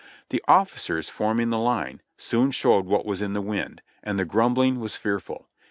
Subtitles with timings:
[0.29, 4.79] The officers, forming the line, soon showed what was in the wind; and the grumbling
[4.79, 5.47] was fearful.